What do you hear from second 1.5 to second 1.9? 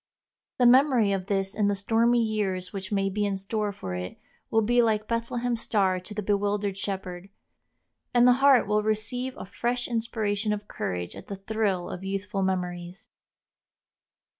in the